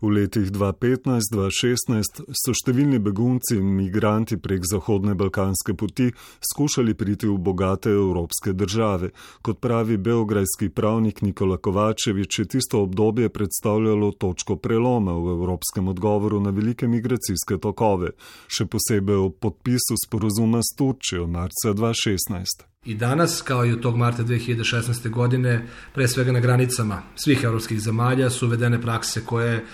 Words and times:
V 0.00 0.10
letih 0.10 0.50
2015-2016 0.50 2.24
so 2.34 2.52
številni 2.52 2.98
begunci 2.98 3.56
in 3.58 3.70
migranti 3.76 4.36
prek 4.42 4.66
Zahodne 4.66 5.14
Balkanske 5.14 5.74
poti 5.78 6.10
skušali 6.50 6.94
priti 6.98 7.30
v 7.30 7.38
bogate 7.38 7.90
evropske 7.94 8.52
države. 8.52 9.10
Kot 9.42 9.60
pravi 9.62 9.96
belgrajski 9.96 10.68
pravnik 10.74 11.22
Nikola 11.22 11.56
Kovačevič, 11.56 12.38
je 12.38 12.46
tisto 12.56 12.82
obdobje 12.82 13.28
predstavljalo 13.28 14.12
točko 14.18 14.56
preloma 14.56 15.14
v 15.14 15.38
evropskem 15.38 15.88
odgovoru 15.88 16.40
na 16.40 16.50
velike 16.50 16.88
migracijske 16.90 17.58
tokove, 17.62 18.14
še 18.48 18.66
posebej 18.66 19.16
ob 19.30 19.40
podpisu 19.40 19.98
sporozuma 20.06 20.60
s 20.62 20.76
Turčijo 20.76 21.26
marca 21.26 21.72
2016. 21.72 22.73
I 22.84 22.94
danas, 22.94 23.42
kao 23.42 23.66
i 23.66 23.72
od 23.72 23.80
tog 23.80 23.96
marta 23.96 24.22
2016. 24.22 25.10
godine, 25.10 25.66
pre 25.94 26.08
svega 26.08 26.32
na 26.32 26.40
granicama 26.40 27.02
svih 27.16 27.44
evropskih 27.44 27.80
zemalja 27.80 28.30
su 28.30 28.46
uvedene 28.46 28.80
prakse 28.80 29.24
koje 29.24 29.64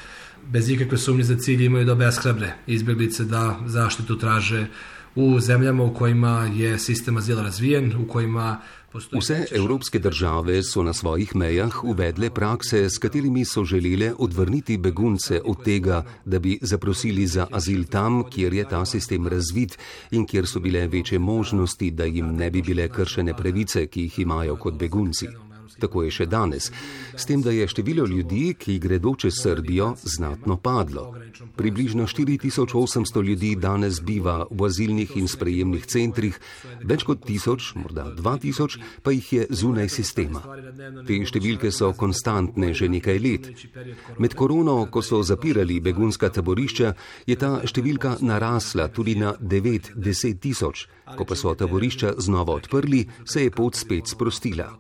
bez 0.47 0.71
ikakve 0.71 0.99
sumnje 0.99 1.25
za 1.25 1.37
cilj 1.37 1.65
imaju 1.65 1.85
da 1.85 1.93
obeshrabre 1.93 2.55
izbjeglice 2.67 3.25
da 3.25 3.59
zaštitu 3.67 4.19
traže 4.19 4.67
u 5.15 5.41
zemljama 5.41 5.85
u 5.85 5.95
kojima 5.95 6.51
je 6.55 6.79
sistem 6.79 7.17
azila 7.17 7.43
razvijen, 7.43 7.93
u 7.97 8.09
kojima 8.09 8.61
Vse 9.13 9.47
evropske 9.53 9.99
države 9.99 10.63
so 10.63 10.83
na 10.83 10.93
svojih 10.93 11.37
mejah 11.37 11.85
uvedle 11.85 12.31
prakse, 12.31 12.91
s 12.91 12.99
katerimi 12.99 13.45
so 13.45 13.65
želele 13.65 14.13
odvrniti 14.19 14.77
begunce 14.77 15.41
od 15.45 15.65
tega, 15.65 16.05
da 16.25 16.39
bi 16.39 16.59
zaprosili 16.63 17.27
za 17.27 17.47
azil 17.53 17.85
tam, 17.85 18.23
kjer 18.31 18.55
je 18.55 18.65
ta 18.65 18.85
sistem 18.85 19.27
razvit 19.27 19.79
in 20.11 20.27
kjer 20.27 20.47
so 20.47 20.61
bile 20.61 20.87
večje 20.87 21.19
možnosti, 21.19 21.91
da 21.91 22.05
jim 22.05 22.35
ne 22.37 22.51
bi 22.51 22.63
bile 22.63 22.89
kršene 22.89 23.37
pravice, 23.37 23.87
ki 23.87 24.01
jih 24.01 24.19
imajo 24.19 24.57
kot 24.57 24.75
begunci. 24.75 25.27
Tako 25.81 26.05
je 26.05 26.11
še 26.11 26.27
danes, 26.27 26.71
s 27.17 27.27
tem, 27.29 27.43
da 27.43 27.51
je 27.51 27.69
število 27.69 28.07
ljudi, 28.07 28.55
ki 28.59 28.79
gredo 28.79 29.15
čez 29.19 29.41
Srbijo, 29.43 29.95
znatno 30.03 30.57
padlo. 30.57 31.15
Približno 31.57 32.07
4800 32.07 33.23
ljudi 33.25 33.55
danes 33.57 34.01
biva 34.01 34.47
v 34.51 34.65
azilnih 34.69 35.17
in 35.17 35.29
sprejemnih 35.29 35.87
centrih, 35.87 36.37
več 36.85 37.05
kot 37.09 37.25
1000, 37.27 37.73
morda 37.81 38.07
2000, 38.17 38.79
pa 39.03 39.15
jih 39.15 39.33
je 39.33 39.47
zunaj 39.51 39.89
sistema. 39.89 40.43
Te 41.07 41.19
številke 41.25 41.73
so 41.73 41.93
konstantne 41.97 42.73
že 42.75 42.89
nekaj 42.89 43.19
let. 43.19 43.51
Med 44.19 44.37
korono, 44.37 44.85
ko 44.93 45.03
so 45.03 45.23
zapirali 45.27 45.81
begunska 45.81 46.31
taborišča, 46.31 46.95
je 47.27 47.37
ta 47.37 47.59
številka 47.65 48.19
narasla 48.21 48.89
tudi 48.93 49.17
na 49.21 49.35
9-10 49.41 50.41
tisoč. 50.41 50.87
Ko 51.17 51.25
pa 51.25 51.35
so 51.35 51.55
taborišča 51.55 52.13
znova 52.19 52.55
odprli, 52.55 53.07
se 53.25 53.45
je 53.45 53.51
pot 53.51 53.75
spet 53.75 54.07
sprostila. 54.07 54.79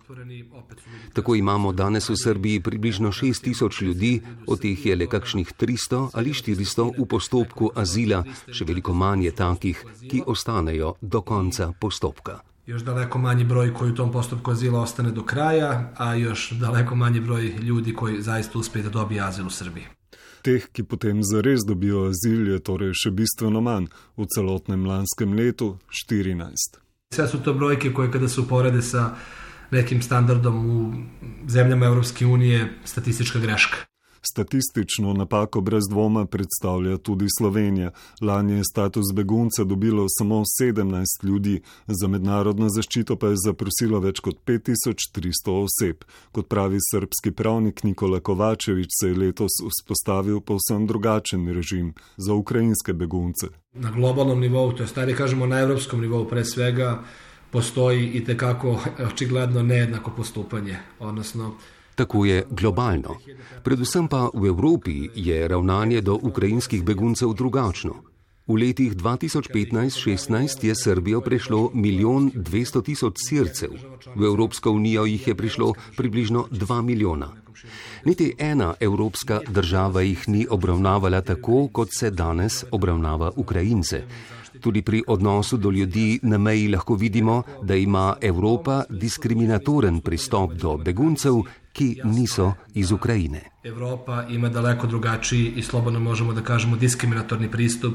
Tako 1.13 1.35
imamo 1.35 1.73
danes 1.73 2.09
v 2.09 2.17
Srbiji 2.25 2.61
približno 2.61 3.13
6 3.13 3.43
tisoč 3.43 3.81
ljudi, 3.81 4.23
od 4.47 4.61
teh 4.61 4.87
je 4.87 4.97
le 4.97 5.07
kakšnih 5.07 5.53
300 5.61 6.11
ali 6.13 6.33
400 6.33 6.93
v 6.99 7.07
postopku 7.07 7.71
azila, 7.75 8.25
še 8.53 8.65
veliko 8.65 8.95
manj 8.95 9.25
je 9.25 9.35
takih, 9.35 9.85
ki 10.11 10.23
ostanejo 10.27 10.95
do 11.01 11.21
konca 11.21 11.73
postopka. 11.81 12.41
Još 12.67 12.83
daleko 12.83 13.19
manji 13.19 13.45
broj 13.45 13.75
koji 13.75 13.93
u 13.93 13.95
tom 13.95 14.13
postupku 14.13 14.51
azila 14.51 14.81
ostane 14.81 15.11
do 15.11 15.25
kraja, 15.25 15.93
a 15.97 16.15
još 16.15 16.51
daleko 16.51 16.95
manji 16.95 17.21
broj 17.21 17.43
ljudi 17.43 17.95
koji 17.95 18.23
zaista 18.23 18.59
uspije 18.59 18.83
da 18.83 18.91
dobije 18.91 19.21
azil 19.21 19.47
u 19.47 19.51
Srbiji. 19.51 20.00
Teh, 20.43 20.65
ki 20.73 20.85
potem 20.89 21.21
zares 21.25 21.67
dobijo 21.69 22.07
azil, 22.09 22.49
je 22.53 22.61
torej 22.65 22.95
še 22.97 23.13
bistveno 23.13 23.61
manj, 23.61 23.91
v 24.17 24.27
celotnem 24.35 24.87
lanskem 24.89 25.37
letu 25.37 25.75
14. 25.93 26.81
Vse 27.13 27.27
so 27.29 27.43
to 27.45 27.55
brojke, 27.55 27.93
koje 27.93 28.13
kada 28.13 28.29
se 28.29 28.41
uporede 28.41 28.83
sa 28.83 29.15
nekim 29.71 30.03
standardom 30.03 30.57
u 30.71 30.93
zemljama 31.47 31.87
Evropske 31.87 32.27
unije 32.27 32.73
statistička 32.85 33.39
greška. 33.39 33.90
Statistično 34.23 35.13
napako 35.13 35.61
brez 35.61 35.85
dvoma 35.91 36.27
predstavlja 36.27 36.99
tudi 36.99 37.27
Slovenija. 37.39 37.91
Lani 38.21 38.53
je 38.53 38.65
status 38.65 39.07
begunca 39.15 39.65
dobilo 39.65 40.07
samo 40.09 40.43
17 40.63 41.25
ljudi, 41.25 41.61
za 41.87 42.09
mednarodno 42.09 42.69
zaščito 42.69 43.17
pa 43.17 43.27
je 43.27 43.41
zaprosilo 43.47 44.01
več 44.01 44.21
kot 44.21 44.37
5300 44.47 45.57
oseb. 45.65 46.05
Kot 46.33 46.49
pravi 46.49 46.79
srpski 46.91 47.31
pravnik 47.31 47.85
Nikola 47.85 48.21
Kovačevič, 48.21 48.91
se 49.01 49.09
je 49.09 49.17
letos 49.17 49.57
vzpostavil 49.71 50.41
povsem 50.41 50.87
drugačen 50.87 51.49
režim 51.49 51.95
za 52.17 52.35
ukrajinske 52.35 52.93
begunce. 52.93 53.49
Na 53.75 53.91
globalnom 53.91 54.41
nivou, 54.41 54.73
to 54.73 54.83
je 54.83 54.89
stari 54.89 55.15
kažemo 55.15 55.47
na 55.47 55.61
evropskom 55.61 56.01
nivou, 56.01 56.25
pre 56.29 56.45
svega 56.45 57.03
postoji 57.51 58.09
i 58.09 58.25
tekako 58.25 58.79
očigledno 59.13 59.63
nejednako 59.63 60.11
postupanje, 60.17 60.77
odnosno 60.99 61.55
Tako 61.95 62.25
je 62.25 62.45
globalno. 62.51 63.17
Predvsem 63.63 64.09
pa 64.09 64.29
v 64.35 64.47
Evropi 64.47 65.09
je 65.15 65.49
ravnanje 65.49 66.01
do 66.01 66.19
ukrajinskih 66.23 66.85
beguncev 66.85 67.35
drugačno. 67.35 68.11
V 68.51 68.59
letih 68.59 68.97
2015-16 68.97 70.65
je 70.67 70.75
Srbijo 70.75 71.21
prešlo 71.21 71.71
milijon 71.75 72.31
200 72.35 72.83
tisoč 72.83 73.15
sircev, 73.29 73.71
v 74.17 74.25
Evropsko 74.27 74.73
unijo 74.75 75.05
jih 75.07 75.29
je 75.29 75.35
prišlo 75.35 75.75
približno 75.97 76.47
2 76.51 76.83
milijona. 76.83 77.31
Niti 78.05 78.35
ena 78.39 78.75
evropska 78.81 79.41
država 79.49 80.03
jih 80.03 80.29
ni 80.29 80.47
obravnavala 80.51 81.21
tako, 81.21 81.69
kot 81.69 81.89
se 81.99 82.11
danes 82.11 82.65
obravnava 82.71 83.31
Ukrajince. 83.37 84.03
Tudi 84.61 84.83
pri 84.83 85.03
odnosu 85.07 85.57
do 85.57 85.71
ljudi 85.71 86.21
na 86.23 86.39
meji 86.39 86.69
lahko 86.69 86.95
vidimo, 86.95 87.43
da 87.63 87.75
ima 87.75 88.17
Evropa 88.21 88.85
diskriminatoren 88.91 90.01
pristop 90.01 90.53
do 90.53 90.77
beguncev, 90.77 91.35
ki 91.73 92.01
niso 92.05 92.53
iz 92.75 92.93
Ukrajine. 92.93 93.41
Evropa 93.65 94.27
ima 94.31 94.49
daleko 94.49 94.87
drugačiji 94.87 95.53
i 95.57 95.63
slobodno 95.63 96.01
možemo 96.01 96.33
da 96.33 96.41
kažemo 96.41 96.77
diskriminatorni 96.77 97.51
pristup 97.51 97.95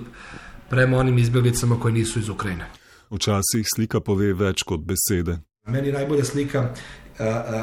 prema 0.69 0.97
onim 0.97 1.18
izbjeglicama 1.18 1.80
koji 1.80 1.94
nisu 1.94 2.19
iz 2.19 2.30
Ukrajine. 2.30 2.66
Včasih 3.09 3.66
slika 3.75 4.00
pove 4.00 4.34
več 4.34 4.63
kot 4.63 4.81
besede. 4.86 5.38
Meni 5.68 5.91
najbolja 5.91 6.24
slika 6.24 6.74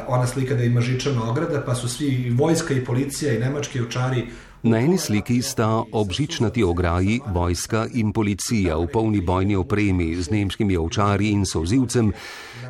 ona 0.06 0.27
slika 0.27 0.55
da 0.55 0.65
ima 0.65 0.81
žičana 0.81 1.31
ograda, 1.31 1.61
pa 1.67 1.75
su 1.75 1.89
svi 1.89 2.06
i 2.06 2.31
vojska 2.31 2.75
i 2.75 2.84
policija 2.84 3.33
i 3.33 3.39
nemački 3.39 3.81
očari 3.81 4.27
Na 4.62 4.78
eni 4.78 4.99
sliki 4.99 5.43
sta 5.43 5.83
obžičnati 5.93 6.62
ograji 6.65 7.21
vojska 7.34 7.87
in 7.95 8.12
policija 8.12 8.77
v 8.78 8.87
polni 8.93 9.21
bojni 9.21 9.56
opremi 9.56 10.15
z 10.23 10.31
nemškimi 10.31 10.77
ovčari 10.77 11.33
in 11.34 11.43
sozivcem, 11.47 12.12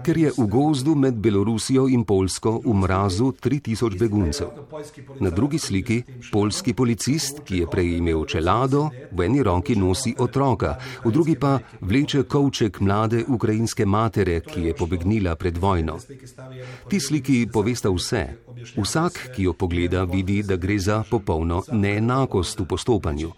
ker 0.00 0.16
je 0.16 0.30
v 0.38 0.46
gozdu 0.48 0.94
med 0.94 1.14
Belorusijo 1.20 1.84
in 1.92 2.04
Polsko 2.04 2.62
v 2.64 2.72
mrazu 2.74 3.32
3000 3.36 3.98
beguncev. 3.98 4.48
Na 5.20 5.30
drugi 5.30 5.58
sliki 5.58 6.02
polski 6.32 6.72
policist, 6.72 7.44
ki 7.44 7.60
je 7.60 7.66
prej 7.66 7.98
imel 7.98 8.24
čelado, 8.24 8.88
v 9.12 9.28
eni 9.28 9.42
roki 9.42 9.76
nosi 9.76 10.14
otroka, 10.18 10.78
v 11.04 11.12
drugi 11.12 11.36
pa 11.36 11.58
vleče 11.80 12.22
kovček 12.22 12.80
mlade 12.80 13.24
ukrajinske 13.28 13.84
matere, 13.86 14.40
ki 14.40 14.64
je 14.70 14.74
pobegnila 14.74 15.36
pred 15.36 15.58
vojno. 15.58 15.98
Ti 16.88 17.00
sliki 17.00 17.44
povesta 17.52 17.92
vse. 17.92 18.24
Vsak, 18.76 19.34
ki 19.36 19.42
jo 19.42 19.52
pogleda, 19.52 20.04
vidi, 20.04 20.42
da 20.42 20.56
gre 20.56 20.78
za 20.78 21.02
popolno 21.10 21.62
neenakost 21.82 22.60
v 22.62 22.66
postopanju. 22.70 23.32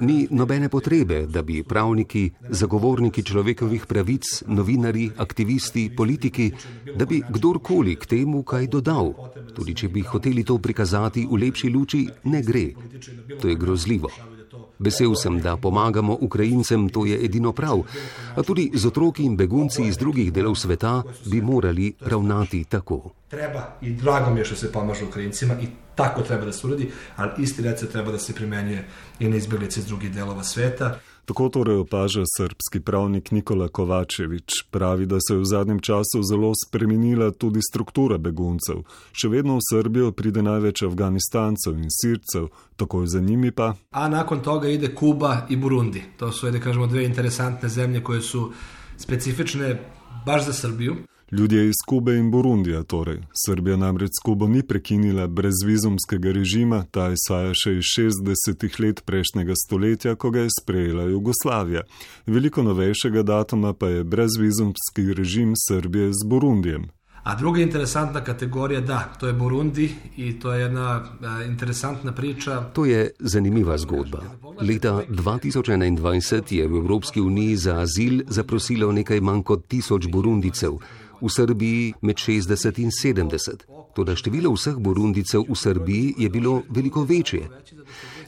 Ni 0.00 0.18
nobene 0.30 0.68
potrebe, 0.68 1.24
da 1.26 1.42
bi 1.42 1.62
pravniki, 1.62 2.24
zagovorniki 2.48 3.24
človekovih 3.26 3.86
pravic, 3.90 4.32
novinari, 4.46 5.10
aktivisti, 5.16 5.88
politiki, 5.96 6.50
da 6.94 7.06
bi 7.06 7.22
kdorkoli 7.28 7.96
k 7.98 8.06
temu 8.14 8.42
kaj 8.42 8.70
dodal. 8.70 9.14
Tudi 9.54 9.74
če 9.74 9.92
bi 9.92 10.06
hoteli 10.06 10.44
to 10.44 10.58
prikazati 10.62 11.26
v 11.26 11.42
lepši 11.44 11.70
luči, 11.74 12.06
ne 12.30 12.42
gre. 12.42 12.66
To 13.40 13.48
je 13.48 13.56
grozljivo. 13.58 14.37
Vesel 14.78 15.14
sem, 15.14 15.40
da 15.40 15.56
pomagamo 15.56 16.16
Ukrajincem, 16.20 16.88
to 16.88 17.06
je 17.06 17.24
edino 17.24 17.52
prav, 17.52 17.82
a 18.36 18.42
tudi 18.42 18.70
z 18.74 18.86
otroki 18.86 19.24
in 19.24 19.36
begunci 19.36 19.82
iz 19.82 19.98
drugih 19.98 20.32
delov 20.32 20.54
sveta 20.54 21.02
bi 21.26 21.42
morali 21.42 21.92
ravnati 22.00 22.64
tako. 22.64 23.10
Treba 23.28 23.76
i 23.82 23.90
drago 23.90 24.30
mi 24.30 24.40
je 24.40 24.44
što 24.44 24.56
se 24.56 24.72
pomaže 24.72 25.04
Ukrajincima 25.04 25.54
i 25.62 25.66
tako 25.94 26.22
treba 26.22 26.44
da 26.44 26.52
se 26.52 26.66
uradi, 26.66 26.90
ali 27.16 27.30
isti 27.38 27.62
recept 27.62 27.92
treba 27.92 28.12
da 28.12 28.18
se 28.18 28.34
primenjuje 28.34 28.86
i 29.18 29.28
na 29.28 29.36
izbjeglice 29.36 29.80
iz 29.80 29.86
drugih 29.86 30.12
delova 30.12 30.44
sveta. 30.44 30.98
Tako 31.28 31.48
torej 31.48 31.76
opaža 31.76 32.22
srpski 32.36 32.80
pravnik 32.80 33.30
Nikola 33.30 33.68
Kovačevič. 33.68 34.64
Pravi, 34.70 35.06
da 35.06 35.16
se 35.20 35.34
je 35.34 35.38
v 35.38 35.44
zadnjem 35.44 35.80
času 35.80 36.22
zelo 36.22 36.52
spremenila 36.66 37.30
tudi 37.30 37.60
struktura 37.62 38.16
beguncev. 38.18 38.80
Še 39.12 39.28
vedno 39.28 39.58
v 39.58 39.66
Srbijo 39.66 40.12
pride 40.16 40.40
največ 40.42 40.86
Afganistancev 40.88 41.76
in 41.76 41.92
Sircev, 41.92 42.48
takoj 42.80 43.04
za 43.12 43.20
njimi 43.20 43.52
pa. 43.52 43.74
A 43.90 44.08
nakon 44.08 44.40
toga 44.40 44.72
ide 44.72 44.94
Kuba 44.94 45.44
i 45.52 45.56
Burundi. 45.56 46.02
To 46.16 46.32
su, 46.32 46.48
da 46.50 46.64
kažemo, 46.64 46.86
dve 46.86 47.04
interesantne 47.04 47.68
zemlje 47.68 48.02
koje 48.04 48.22
su 48.22 48.48
specifične 48.96 49.76
baš 50.24 50.46
za 50.46 50.52
Srbiju. 50.52 50.96
Ljudje 51.32 51.68
iz 51.68 51.74
Kube 51.86 52.16
in 52.16 52.30
Burundija 52.30 52.82
torej. 52.82 53.18
Srbija 53.46 53.76
namreč 53.76 54.10
s 54.16 54.22
Kubo 54.24 54.46
ni 54.48 54.62
prekinila 54.62 55.26
brezvizumskega 55.26 56.32
režima, 56.32 56.84
ta 56.90 57.10
izhaja 57.12 57.52
še 57.52 57.74
iz 57.76 57.90
60-ih 57.98 58.80
let 58.80 59.02
prejšnjega 59.04 59.52
stoletja, 59.66 60.14
ko 60.14 60.30
ga 60.30 60.46
je 60.46 60.54
sprejela 60.60 61.04
Jugoslavija. 61.12 61.82
Veliko 62.26 62.64
novejšega 62.64 63.22
datuma 63.22 63.74
pa 63.76 63.92
je 63.92 64.04
brezvizumski 64.04 65.12
režim 65.12 65.52
Srbije 65.68 66.12
z 66.12 66.24
Burundijem. 66.24 66.88
A 67.28 67.34
druga 67.34 67.60
interesantna 67.60 68.24
kategorija, 68.24 68.80
da, 68.80 69.12
to 69.20 69.26
je 69.26 69.32
Burundi 69.32 69.90
i 70.16 70.38
to 70.40 70.52
je 70.52 70.60
jedna 70.60 71.04
a, 71.22 71.42
interesantna 71.44 72.12
priča. 72.12 72.60
To 72.72 72.84
je 72.84 73.10
zanimiva 73.18 73.78
zgodba. 73.78 74.22
Leta 74.60 75.02
2021 75.08 76.54
je 76.54 76.68
v 76.68 76.76
Evropski 76.76 77.20
uniji 77.20 77.56
za 77.56 77.80
azil 77.80 78.22
zaprosilo 78.28 78.92
nekaj 78.92 79.20
manj 79.20 79.42
kot 79.42 79.66
tisoč 79.68 80.08
Burundicev, 80.08 80.78
v 81.20 81.28
Srbiji 81.28 81.94
med 82.02 82.16
60 82.16 82.78
in 82.78 82.90
70. 82.90 83.66
Toda 83.94 84.16
število 84.16 84.52
vseh 84.54 84.76
Burundicev 84.78 85.42
v 85.48 85.56
Srbiji 85.56 86.14
je 86.18 86.28
bilo 86.30 86.62
veliko 86.70 87.02
večje. 87.02 87.48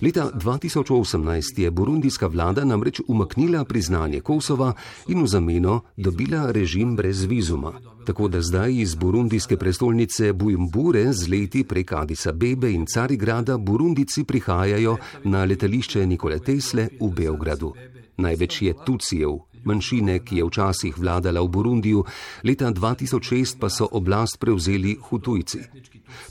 Leta 0.02 0.30
2018 0.34 1.60
je 1.60 1.70
burundijska 1.70 2.26
vlada 2.26 2.64
namreč 2.64 3.00
umaknila 3.08 3.64
priznanje 3.64 4.20
Kosova 4.20 4.72
in 5.08 5.22
v 5.22 5.26
zameno 5.26 5.80
dobila 5.96 6.50
režim 6.50 6.96
brez 6.96 7.24
vizuma. 7.24 7.72
Tako 8.06 8.28
da 8.28 8.40
zdaj 8.40 8.74
iz 8.74 8.94
burundijske 8.94 9.56
prestolnice 9.56 10.32
Bujumbure 10.32 11.12
z 11.12 11.28
leti 11.28 11.64
prek 11.64 11.92
Adisa 11.92 12.32
Bebe 12.32 12.72
in 12.72 12.86
Carigrada 12.86 13.58
burundici 13.58 14.24
prihajajo 14.24 14.96
na 15.24 15.44
letališče 15.44 16.06
Nikole 16.06 16.38
Tesle 16.38 16.88
v 17.00 17.10
Beogradu. 17.14 17.72
Največ 18.20 18.62
je 18.62 18.74
Tucijev, 18.86 19.38
manjšine, 19.64 20.18
ki 20.24 20.36
je 20.36 20.44
včasih 20.44 20.98
vladala 20.98 21.40
v 21.42 21.48
Burundiju, 21.48 22.04
leta 22.44 22.70
2006 22.72 23.58
pa 23.60 23.70
so 23.70 23.88
oblast 23.92 24.38
prevzeli 24.38 24.96
Hutujci. 25.00 25.58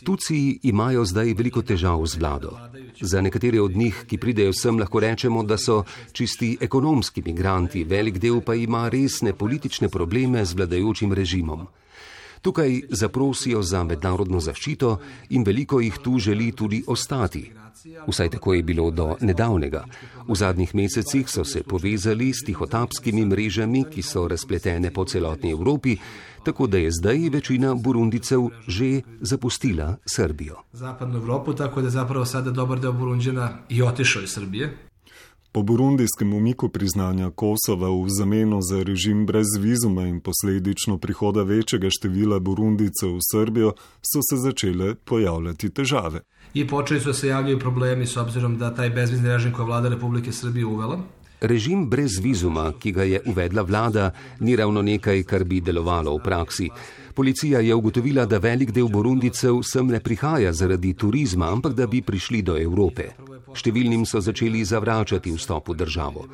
Tuciji 0.06 0.59
imajo 0.63 1.06
zdaj 1.06 1.33
veliko 1.33 1.62
težav 1.62 2.06
z 2.06 2.19
vlado. 2.19 2.57
Za 3.01 3.21
nekatere 3.21 3.62
od 3.62 3.75
njih, 3.75 4.06
ki 4.07 4.18
pridejo 4.18 4.53
sem, 4.53 4.80
lahko 4.80 5.00
rečemo, 5.00 5.44
da 5.44 5.57
so 5.57 5.83
čisti 6.12 6.57
ekonomski 6.62 7.24
migranti, 7.25 7.83
velik 7.83 8.19
del 8.19 8.41
pa 8.41 8.56
ima 8.56 8.89
resne 8.89 9.33
politične 9.33 9.89
probleme 9.89 10.45
z 10.45 10.53
vladajočim 10.53 11.13
režimom. 11.13 11.68
Tukaj 12.41 12.81
zaprosijo 12.89 13.62
za 13.62 13.83
mednarodno 13.83 14.39
zaščito 14.39 15.00
in 15.30 15.44
veliko 15.44 15.80
jih 15.80 15.97
tu 16.03 16.19
želi 16.19 16.51
tudi 16.51 16.83
ostati. 16.88 17.51
Vsaj 18.07 18.30
tako 18.30 18.53
je 18.53 18.63
bilo 18.63 18.91
do 18.91 19.15
nedavnega. 19.21 19.86
V 20.27 20.36
zadnjih 20.36 20.75
mesecih 20.75 21.30
so 21.30 21.44
se 21.44 21.63
povezali 21.63 22.33
s 22.33 22.44
tihotapskimi 22.45 23.25
mrežami, 23.25 23.86
ki 23.91 24.01
so 24.01 24.27
razpletene 24.27 24.91
po 24.94 25.06
celotni 25.06 25.51
Evropi, 25.51 25.97
tako 26.44 26.68
da 26.68 26.77
je 26.77 26.91
zdaj 26.91 27.30
večina 27.30 27.75
Burundicev 27.75 28.50
že 28.68 29.01
zapustila 29.21 29.95
Srbijo. 30.06 30.56
Zapadno 30.74 31.18
Evropo, 31.18 31.53
tako 31.53 31.81
da 31.81 31.88
je 31.88 31.91
zapravo 31.91 32.25
sada 32.25 32.51
dobar 32.51 32.80
del 32.80 32.94
Burundžana 32.94 33.57
i 33.69 33.81
otišao 33.81 34.21
iz 34.24 34.30
Srbije. 34.30 34.88
Po 35.60 35.64
burundijskem 35.64 36.34
umiku 36.34 36.70
priznanja 36.70 37.30
Kosova 37.36 37.90
v 37.90 38.10
zameno 38.10 38.62
za 38.62 38.84
režim 38.84 39.26
brez 39.26 39.48
vizuma 39.60 40.06
in 40.08 40.22
posledično 40.22 40.98
prihoda 40.98 41.44
večjega 41.44 41.90
števila 41.90 42.40
burundicev 42.40 43.10
v 43.18 43.20
Srbijo 43.32 43.74
so 44.02 44.22
se 44.30 44.38
začele 44.38 44.96
pojavljati 44.96 45.70
težave. 45.70 46.22
I 46.54 46.68
počeli 46.68 47.00
su 47.00 47.10
da 47.10 47.14
se 47.14 47.28
javljaju 47.28 47.60
problemi 47.60 48.08
s 48.08 48.18
obzirom 48.18 48.58
da 48.58 48.74
taj 48.76 48.90
bezvizni 48.90 49.30
režim 49.30 49.52
koji 49.52 49.64
je 49.64 49.68
vlada 49.68 49.90
Republike 49.90 50.32
Srbije 50.32 50.66
uvela. 50.66 51.00
Režim 51.42 51.90
brez 51.90 52.20
vizuma, 52.24 52.72
ki 52.80 52.92
ga 52.92 53.04
je 53.04 53.22
uvedla 53.26 53.62
vlada, 53.62 54.12
ni 54.40 54.56
ravno 54.56 54.82
nekaj, 54.82 55.24
kar 55.24 55.44
bi 55.44 55.62
delovalo 55.62 56.16
v 56.16 56.24
praksi. 56.24 56.70
Policija 57.14 57.60
je 57.60 57.76
ugotovila, 57.76 58.26
da 58.26 58.38
velik 58.38 58.72
del 58.72 58.88
Burundicev 58.88 59.62
sem 59.64 59.88
ne 59.88 60.00
prihaja 60.00 60.54
zaradi 60.54 60.94
turizma, 60.94 61.52
ampak 61.52 61.74
da 61.74 61.88
bi 61.88 62.02
prišli 62.02 62.42
do 62.42 62.58
Evrope. 62.58 63.10
Številnim 63.56 64.06
so 64.06 64.22
začeli 64.22 64.62
zavračati 64.66 65.32
vstop 65.34 65.72
v 65.72 65.76
državo. 65.80 66.26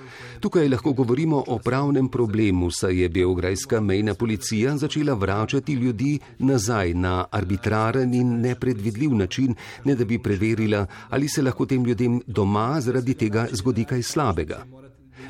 Tukaj 0.43 0.67
lahko 0.67 0.91
govorimo 0.93 1.39
o 1.47 1.57
pravnem 1.63 2.09
problemu, 2.11 2.67
saj 2.71 2.99
je 3.01 3.09
beograjska 3.09 3.79
mejna 3.81 4.13
policija 4.13 4.75
začela 4.77 5.15
vračati 5.15 5.73
ljudi 5.79 6.19
nazaj 6.39 6.93
na 6.93 7.15
arbitraren 7.31 8.13
in 8.13 8.41
nepredvidljiv 8.41 9.15
način, 9.15 9.55
ne 9.85 9.95
da 9.95 10.05
bi 10.05 10.19
preverila, 10.19 10.85
ali 11.09 11.29
se 11.29 11.41
lahko 11.41 11.65
tem 11.65 11.85
ljudem 11.85 12.21
doma 12.27 12.81
zaradi 12.81 13.13
tega 13.13 13.47
zgodi 13.51 13.85
kaj 13.85 14.03
slabega. 14.03 14.65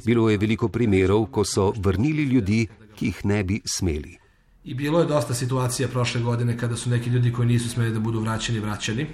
Bilo 0.05 0.29
je 0.29 0.37
veliko 0.37 0.67
primerov, 0.67 1.29
ko 1.31 1.45
so 1.45 1.71
vrnili 1.77 2.23
ljudi, 2.23 2.65
ki 2.95 3.05
jih 3.05 3.25
ne 3.25 3.43
bi 3.43 3.61
smeli. 3.65 4.24
I 4.65 4.73
bilo 4.73 4.99
je 4.99 5.05
dosta 5.05 5.33
situacija 5.33 5.87
prošle 5.87 6.21
godine 6.21 6.57
kada 6.57 6.75
su 6.75 6.89
neki 6.89 7.09
ljudi 7.09 7.31
koji 7.31 7.47
nisu 7.47 7.69
smeli 7.69 7.93
da 7.93 7.99
budu 7.99 8.19
vraćeni, 8.19 8.59
vraćeni. 8.59 9.07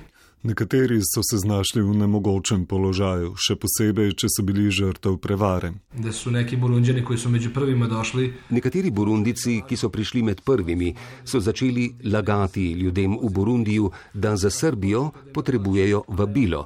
Nekateri 0.44 0.98
so 1.06 1.22
se 1.22 1.38
znašli 1.38 1.82
v 1.82 1.94
nemogočem 1.94 2.64
položaju, 2.66 3.36
še 3.38 3.54
posebej, 3.62 4.16
če 4.18 4.30
so 4.34 4.42
bili 4.42 4.72
žrtev 4.74 5.20
prevare. 5.22 5.70
Da 5.94 6.12
su 6.12 6.32
neki 6.32 6.58
burunđani 6.58 7.04
koji 7.06 7.20
su 7.20 7.30
među 7.30 7.52
prvima 7.54 7.88
došli, 7.88 8.34
Nekateri 8.50 8.90
burundici, 8.90 9.60
ki 9.70 9.78
so 9.78 9.90
prišli 9.90 10.24
med 10.24 10.42
prvimi, 10.42 10.96
so 11.26 11.40
začeli 11.40 11.92
lagati 12.04 12.72
ljudem 12.72 13.20
v 13.22 13.30
Burundiju, 13.30 13.92
da 14.14 14.36
za 14.36 14.50
Srbijo 14.50 15.12
potrebujejo 15.34 16.02
vabilo. 16.08 16.66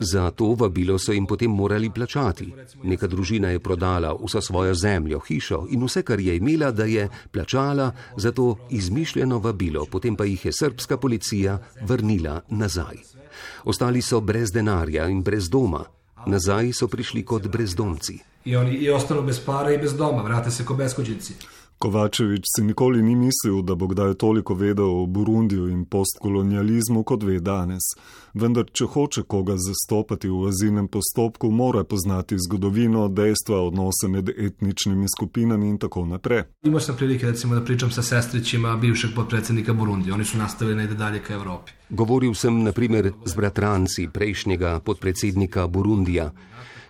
Za 0.00 0.30
to 0.30 0.54
vabilo 0.54 0.98
so 0.98 1.12
jim 1.12 1.26
potem 1.26 1.50
morali 1.50 1.90
plačati. 1.90 2.54
Neka 2.82 3.06
družina 3.06 3.50
je 3.50 3.60
prodala 3.60 4.14
vso 4.24 4.40
svojo 4.40 4.74
zemljo, 4.74 5.20
hišo 5.20 5.66
in 5.70 5.84
vse, 5.84 6.02
kar 6.02 6.20
je 6.20 6.36
imela, 6.36 6.70
da 6.70 6.84
je 6.84 7.08
plačala 7.30 7.92
za 8.16 8.32
to 8.32 8.56
izmišljeno 8.70 9.38
vabilo, 9.38 9.86
potem 9.86 10.16
pa 10.16 10.24
jih 10.24 10.44
je 10.44 10.52
srpska 10.52 10.96
policija 10.96 11.58
vrnila 11.82 12.40
nazaj. 12.48 12.96
Ostali 13.64 14.02
so 14.02 14.20
brez 14.20 14.52
denarja 14.52 15.08
in 15.08 15.22
brez 15.22 15.48
doma. 15.50 15.84
Nazaj 16.26 16.72
so 16.72 16.88
prišli 16.88 17.24
kot 17.24 17.46
brezdomci. 17.46 18.18
i 18.44 18.56
oni 18.56 18.74
i 18.74 18.90
ostanu 18.90 19.22
bez 19.22 19.40
para 19.40 19.72
i 19.72 19.78
bez 19.78 19.96
doma, 19.96 20.22
vrate 20.22 20.50
se 20.50 20.64
ko 20.64 20.74
beskućici. 20.74 21.34
Kovačevič 21.80 22.44
si 22.44 22.62
nikoli 22.64 23.02
ni 23.02 23.16
mislil, 23.16 23.62
da 23.62 23.74
bo 23.74 23.86
kdaj 23.86 24.14
toliko 24.14 24.54
vedel 24.54 25.02
o 25.02 25.06
Burundiju 25.06 25.68
in 25.68 25.84
postkolonializmu, 25.84 27.02
kot 27.08 27.22
ve 27.24 27.38
danes. 27.40 27.86
Vendar, 28.34 28.66
če 28.68 28.84
hoče 28.84 29.22
koga 29.24 29.56
zastopati 29.56 30.28
v 30.28 30.42
azilnem 30.50 30.90
postopku, 30.92 31.48
mora 31.50 31.84
poznati 31.88 32.36
zgodovino, 32.36 33.06
dejstva, 33.08 33.62
odnose 33.70 34.12
med 34.12 34.28
etničnimi 34.28 35.08
skupinami 35.16 35.72
in 35.72 35.80
tako 35.80 36.04
naprej. 36.04 36.44
Imao 36.68 36.84
sam 36.84 37.00
prilike 37.00 37.26
recimo 37.26 37.54
da 37.54 37.64
pričam 37.64 37.90
sa 37.90 38.02
sestrićima 38.02 38.76
bivšeg 38.76 39.16
potpredsjednika 39.16 39.72
Burundi. 39.72 40.12
Oni 40.12 40.24
su 40.24 40.38
nastavili 40.38 40.76
da 40.76 40.82
ide 40.82 40.94
dalje 40.94 41.24
ka 41.24 41.34
Evropi. 41.34 41.72
Govoril 41.88 42.34
sem 42.34 42.62
naprimer 42.62 43.12
z 43.24 43.34
bratranci 43.34 44.08
prejšnjega 44.12 44.80
podpredsednika 44.84 45.66
Burundija. 45.66 46.32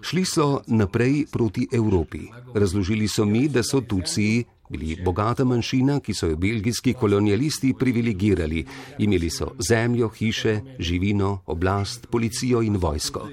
Šli 0.00 0.24
so 0.24 0.60
naprej 0.66 1.26
proti 1.32 1.68
Evropi. 1.72 2.26
Razložili 2.54 3.08
so 3.08 3.24
mi, 3.24 3.48
da 3.48 3.62
so 3.62 3.80
Tuciji 3.80 4.44
bili 4.70 4.96
bogata 5.04 5.44
manjšina, 5.44 5.98
ki 6.00 6.14
so 6.14 6.30
jo 6.30 6.36
belgijski 6.36 6.94
kolonialisti 6.94 7.74
privilegirali. 7.78 8.64
Imeli 8.98 9.30
so 9.30 9.52
zemljo, 9.68 10.08
hiše, 10.08 10.60
živino, 10.78 11.40
oblast, 11.46 12.06
policijo 12.10 12.62
in 12.62 12.76
vojsko. 12.76 13.28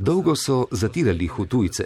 Dolgo 0.00 0.34
so 0.34 0.64
zatirali 0.72 1.26
hutujce. 1.26 1.84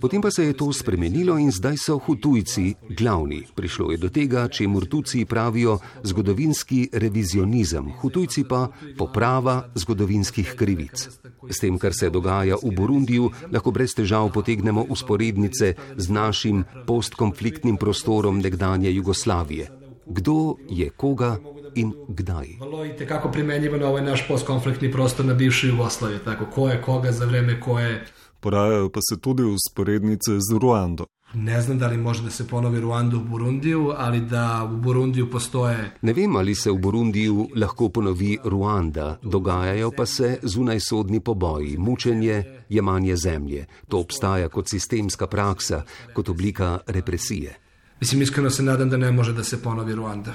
Potem 0.00 0.22
pa 0.22 0.30
se 0.30 0.44
je 0.44 0.52
to 0.52 0.72
spremenilo 0.72 1.34
in 1.38 1.50
zdaj 1.50 1.76
so 1.76 1.96
hutujci 1.98 2.74
glavni. 2.98 3.42
Prišlo 3.54 3.90
je 3.90 3.98
do 3.98 4.08
tega, 4.14 4.46
če 4.46 4.68
Murtuci 4.70 5.24
pravijo 5.26 5.80
zgodovinski 6.06 6.92
revizionizem, 6.92 7.90
hutujci 7.98 8.44
pa 8.46 8.68
poprava 8.98 9.56
zgodovinskih 9.74 10.54
krivic. 10.54 11.08
S 11.50 11.58
tem, 11.58 11.78
kar 11.82 11.98
se 11.98 12.10
dogaja 12.14 12.60
v 12.62 12.70
Burundiju, 12.70 13.32
lahko 13.50 13.74
brez 13.74 13.96
težav 13.98 14.30
potegnemo 14.30 14.86
usporednice 14.86 15.74
z 15.96 16.06
našim 16.14 16.62
postkonfliktnim 16.86 17.76
prostorom 17.76 18.38
nekdanje 18.38 18.94
Jugoslavije. 18.94 19.66
Kdo 20.06 20.56
je 20.70 20.90
koga 20.90 21.38
in 21.74 21.92
kdaj? 22.08 22.46
Vrlo 22.60 22.84
i 22.84 22.96
tekako 22.96 23.30
primenjivo 23.30 23.76
na 23.76 23.88
ovaj 23.88 24.02
naš 24.02 24.28
postkonfliktni 24.28 24.92
prostor 24.92 25.26
na 25.26 25.34
bivšoj 25.34 25.70
Jugoslaviji. 25.70 26.18
Tako, 26.24 26.46
ko 26.46 26.68
je 26.68 26.82
koga 26.82 27.12
za 27.12 27.24
vreme 27.24 27.60
koje... 27.60 28.06
Porajajo 28.40 28.88
pa 28.88 29.00
se 29.00 29.20
tudi 29.20 29.42
usporednice 29.42 30.30
z 30.32 30.58
Ruando. 30.60 31.06
Ne 31.34 31.60
znam 31.62 31.78
da 31.78 31.86
li 31.86 31.96
može 31.96 32.22
da 32.22 32.30
se 32.30 32.48
ponovi 32.48 32.80
Ruandu 32.80 33.16
u 33.16 33.24
Burundiju, 33.24 33.92
ali 33.96 34.20
da 34.20 34.70
u 34.72 34.76
Burundiju 34.76 35.30
postoje 35.30 35.94
Ne 36.02 36.12
vem, 36.12 36.36
ali 36.36 36.54
se 36.54 36.70
v 36.70 36.76
Burundiju 36.76 37.48
lahko 37.56 37.88
ponovi 37.88 38.38
Ruanda, 38.44 39.18
dogajajo 39.22 39.90
pa 39.96 40.06
se 40.06 40.38
zunajsodni 40.42 41.20
poboji, 41.20 41.78
mučenje, 41.78 42.44
jemanje 42.68 43.16
zemlje. 43.16 43.66
To 43.88 43.98
obstaja 43.98 44.48
kot 44.48 44.68
sistemska 44.68 45.26
praksa, 45.26 45.82
kot 46.14 46.28
oblika 46.28 46.78
represije. 46.86 47.58
Mislim, 48.00 48.22
iskreno 48.22 48.50
se 48.50 48.62
nadam 48.62 48.90
da 48.90 48.96
ne 48.96 49.12
može 49.12 49.32
da 49.32 49.44
se 49.44 49.62
ponovi 49.62 49.94
Ruanda. 49.94 50.34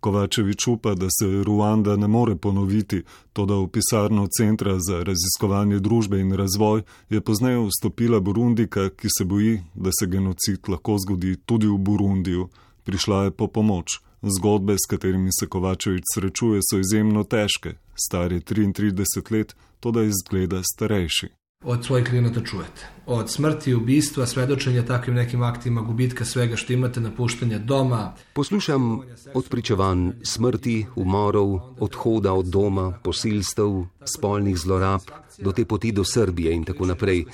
Kovačevič 0.00 0.66
upa, 0.66 0.94
da 0.94 1.06
se 1.10 1.26
Ruanda 1.44 1.96
ne 1.96 2.06
more 2.08 2.36
ponoviti, 2.36 3.02
toda 3.32 3.54
v 3.54 3.68
pisarno 3.68 4.26
Centra 4.38 4.78
za 4.78 5.02
raziskovanje 5.02 5.78
družbe 5.78 6.20
in 6.20 6.32
razvoj 6.32 6.82
je 7.10 7.20
pozneje 7.20 7.58
vstopila 7.66 8.20
Burundika, 8.20 8.90
ki 8.90 9.08
se 9.18 9.24
boji, 9.24 9.62
da 9.74 9.90
se 10.00 10.06
genocid 10.06 10.68
lahko 10.68 10.98
zgodi 10.98 11.36
tudi 11.46 11.66
v 11.66 11.78
Burundiju. 11.78 12.48
Prišla 12.84 13.24
je 13.24 13.30
po 13.30 13.48
pomoč. 13.48 14.00
Zgodbe, 14.22 14.74
s 14.74 14.86
katerimi 14.90 15.30
se 15.40 15.46
Kovačevič 15.46 16.04
srečuje, 16.14 16.60
so 16.62 16.78
izjemno 16.78 17.24
težke. 17.24 17.74
Star 17.94 18.32
je 18.32 18.40
33 18.40 19.32
let, 19.32 19.56
toda 19.80 20.02
izgleda 20.02 20.62
starejši. 20.74 21.37
Od 21.64 21.84
svojih 21.84 22.06
klijenata 22.08 22.40
čujete. 22.44 22.86
Od 23.06 23.30
smrti, 23.30 23.74
ubistva, 23.74 24.26
svedočenja 24.26 24.84
takvim 24.84 25.16
nekim 25.16 25.42
aktima, 25.42 25.80
gubitka 25.80 26.24
svega 26.24 26.56
što 26.56 26.72
imate, 26.72 27.00
napuštanja 27.00 27.58
doma. 27.58 28.14
Poslušam 28.32 29.00
odpričevanj 29.34 30.10
smrti, 30.22 30.86
umorov, 30.96 31.60
odhoda 31.80 32.32
od 32.32 32.46
doma, 32.46 32.98
posilstev, 33.04 33.84
spolnih 34.04 34.58
zlorab, 34.58 35.00
do 35.38 35.52
te 35.52 35.64
poti 35.64 35.92
do 35.92 36.04
Srbije 36.04 36.54
in 36.54 36.64
tako 36.64 36.86
naprej. 36.86 37.24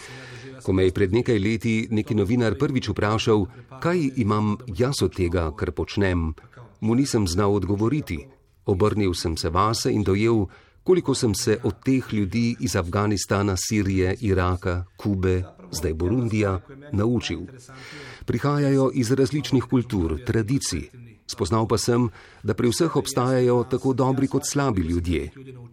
Ko 0.63 0.73
me 0.73 0.85
je 0.85 0.93
pred 0.93 1.13
nekaj 1.13 1.39
leti 1.39 1.89
neki 1.91 2.15
novinar 2.15 2.55
prvič 2.59 2.89
vprašal, 2.89 3.47
kaj 3.81 4.11
imam 4.17 4.57
jaz 4.67 5.03
od 5.03 5.17
tega, 5.17 5.51
kar 5.57 5.73
počnem, 5.73 6.35
mu 6.81 6.95
nisem 6.95 7.29
znal 7.29 7.55
odgovoriti. 7.55 8.27
Obrnil 8.67 9.15
sem 9.15 9.37
se 9.37 9.51
vase 9.51 9.93
in 9.93 10.03
dojel, 10.03 10.47
koliko 10.85 11.15
sem 11.15 11.35
se 11.35 11.59
od 11.63 11.75
teh 11.85 12.13
ljudi 12.13 12.57
iz 12.61 12.77
Afganistana, 12.77 13.57
Sirije, 13.57 14.17
Iraka, 14.21 14.85
Kube, 14.97 15.43
zdaj 15.73 15.95
Burundija, 15.95 16.61
naučil. 16.93 17.41
Prihajajo 18.25 18.91
iz 18.95 19.11
različnih 19.11 19.65
kultur, 19.65 20.21
tradicij. 20.27 20.91
Spoznal 21.27 21.65
pa 21.65 21.79
sem, 21.81 22.11
da 22.45 22.53
pri 22.55 22.69
vseh 22.69 22.97
obstajajo 22.97 23.65
tako 23.71 23.95
dobri 23.97 24.29
kot 24.29 24.45
slabi 24.45 24.83
ljudje. 24.83 25.31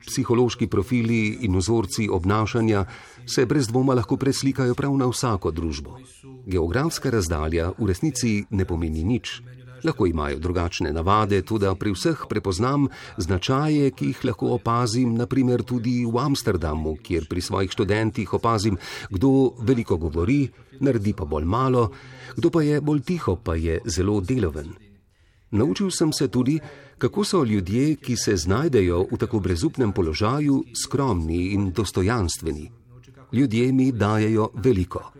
Psihološki 0.07 0.67
profili 0.67 1.37
in 1.43 1.57
vzorci 1.57 2.07
obnašanja 2.11 2.85
se 3.27 3.45
brez 3.45 3.67
dvoma 3.67 3.93
lahko 3.93 4.17
preslikajo 4.17 4.75
prav 4.75 4.95
na 4.97 5.09
vsako 5.11 5.51
družbo. 5.51 5.99
Geografska 6.47 7.09
razdalja 7.09 7.73
v 7.77 7.87
resnici 7.87 8.45
ne 8.49 8.65
pomeni 8.65 9.03
nič. 9.03 9.41
Lahko 9.83 10.05
imajo 10.05 10.39
drugačne 10.39 10.93
navade, 10.93 11.41
tudi 11.41 11.67
pri 11.79 11.91
vseh 11.91 12.25
prepoznam 12.29 12.87
značaje, 13.17 13.91
ki 13.91 14.11
jih 14.11 14.25
lahko 14.25 14.53
opazim, 14.55 15.15
naprimer 15.17 15.63
tudi 15.63 16.05
v 16.05 16.19
Amsterdamu, 16.19 16.95
kjer 17.03 17.25
pri 17.29 17.41
svojih 17.41 17.71
študentih 17.71 18.33
opazim, 18.33 18.77
kdo 19.09 19.53
veliko 19.59 19.97
govori, 19.97 20.49
naredi 20.79 21.13
pa 21.13 21.25
bolj 21.25 21.45
malo, 21.45 21.89
kdo 22.37 22.49
pa 22.49 22.61
je 22.61 22.81
bolj 22.81 23.01
tiho, 23.01 23.35
pa 23.35 23.55
je 23.55 23.81
zelo 23.85 24.21
deloven. 24.21 24.73
Naučil 25.51 25.91
sem 25.91 26.13
se 26.13 26.27
tudi, 26.27 26.59
kako 26.97 27.23
so 27.23 27.43
ljudje, 27.43 27.95
ki 27.95 28.15
se 28.15 28.37
znajdejo 28.37 29.07
v 29.11 29.17
tako 29.17 29.39
brezupnem 29.39 29.91
položaju, 29.91 30.63
skromni 30.83 31.51
in 31.53 31.71
dostojanstveni. 31.71 32.71
Ljudje 33.33 33.71
mi 33.73 33.91
dajajo 33.91 34.49
veliko. 34.53 35.11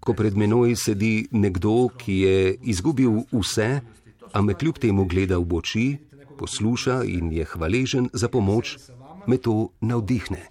Ko 0.00 0.14
pred 0.14 0.36
menoj 0.36 0.76
sedi 0.76 1.28
nekdo, 1.30 1.88
ki 1.98 2.14
je 2.18 2.54
izgubil 2.62 3.22
vse, 3.32 3.80
a 4.32 4.42
me 4.42 4.54
kljub 4.54 4.78
temu 4.78 5.04
gleda 5.04 5.38
v 5.38 5.56
oči, 5.56 5.86
posluša 6.38 7.02
in 7.04 7.32
je 7.32 7.44
hvaležen 7.44 8.08
za 8.12 8.28
pomoč, 8.28 8.78
me 9.26 9.36
to 9.36 9.68
navdihne. 9.80 10.48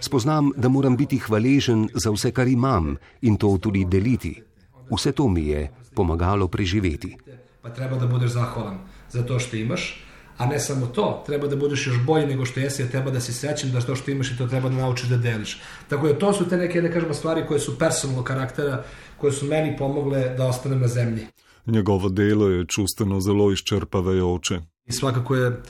Spoznam, 0.00 0.52
da 0.56 0.68
moram 0.68 0.96
biti 0.96 1.18
hvaležen 1.18 1.88
za 1.94 2.10
vse, 2.10 2.30
kar 2.30 2.48
imam 2.48 2.96
in 3.22 3.36
to 3.36 3.58
tudi 3.58 3.84
deliti. 3.84 4.42
Vse 4.90 5.12
to 5.12 5.28
mi 5.28 5.46
je 5.46 5.70
pomagalo 5.94 6.48
preživeti. 6.48 7.16
Pa 7.62 7.70
treba 7.70 7.96
da 7.96 8.06
budeš 8.06 8.30
zahvalan 8.30 8.78
za 9.10 9.22
to 9.26 9.38
što 9.38 9.56
imaš, 9.56 10.04
a 10.38 10.46
ne 10.46 10.60
samo 10.60 10.86
to, 10.86 11.22
treba 11.26 11.46
da 11.46 11.56
budeš 11.56 11.86
još 11.86 12.04
bolji 12.06 12.26
nego 12.26 12.44
što 12.44 12.60
jesi, 12.60 12.90
treba 12.90 13.10
da 13.10 13.20
si 13.20 13.32
srećen 13.32 13.72
da 13.72 13.80
to 13.80 13.96
što 13.96 14.10
imaš 14.10 14.30
i 14.30 14.38
to 14.38 14.46
treba 14.46 14.68
da 14.68 14.76
naučiš 14.76 15.08
da 15.08 15.16
deliš. 15.16 15.60
Tako 15.88 16.08
da 16.08 16.18
to 16.18 16.32
su 16.32 16.48
te 16.48 16.56
neke, 16.56 16.80
da 16.80 16.90
kažemo, 16.92 17.14
stvari 17.14 17.46
koje 17.48 17.60
su 17.60 17.78
personalnog 17.78 18.24
karaktera, 18.24 18.84
koje 19.16 19.32
su 19.32 19.46
meni 19.46 19.76
pomogle 19.76 20.34
da 20.36 20.46
ostanem 20.46 20.80
na 20.80 20.88
zemlji. 20.88 21.26
Njegovo 21.66 22.08
delo 22.08 22.48
je 22.48 22.66
čustveno 22.66 23.20
zelo 23.20 23.52
izčrpavajoče. 23.52 24.60
I 24.86 24.92
svakako 24.92 25.34
je 25.34 25.62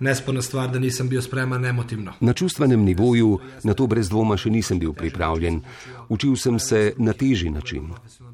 nesporna 0.00 0.42
stvar, 0.42 0.70
da 0.70 0.78
nisem 0.78 1.08
bil 1.08 1.22
spreman 1.22 1.64
emotivno. 1.64 2.12
Na 2.20 2.32
čustvenem 2.32 2.84
nivoju 2.84 3.38
na 3.62 3.74
to 3.74 3.86
brez 3.86 4.08
dvoma 4.08 4.36
še 4.36 4.50
nisem 4.50 4.78
bil 4.78 4.92
pripravljen. 4.92 5.60
Učil 6.08 6.36
sem 6.36 6.58
se 6.58 6.92
na 6.98 7.12
težji 7.12 7.50
način. 7.50 7.90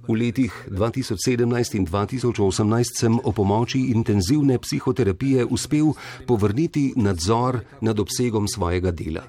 V 0.09 0.17
letih 0.17 0.53
2017 0.69 1.77
in 1.77 1.87
2018 1.87 2.99
sem 2.99 3.19
o 3.25 3.33
pomoči 3.33 3.81
intenzivne 3.95 4.59
psihoterapije 4.59 5.45
uspel 5.45 5.93
povrniti 6.27 6.93
nadzor 6.97 7.61
nad 7.81 8.01
obsegom 8.01 8.49
svojega 8.49 8.91
dela. 8.91 9.23